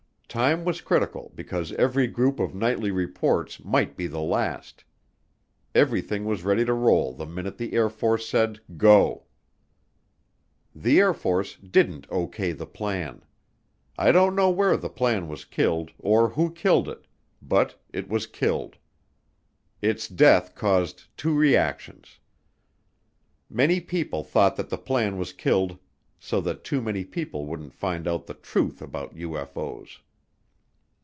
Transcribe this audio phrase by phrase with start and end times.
[0.33, 4.85] Time was critical because every group of nightly reports might be the last.
[5.75, 9.25] Everything was ready to roll the minute the Air Force said "Go."
[10.73, 12.53] The Air Force didn't O.K.
[12.53, 13.25] the plan.
[13.97, 17.07] I don't know where the plan was killed, or who killed it,
[17.41, 18.77] but it was killed.
[19.81, 22.19] Its death caused two reactions.
[23.49, 25.77] Many people thought that the plan was killed
[26.21, 29.99] so that too many people wouldn't find out the truth about UFO's.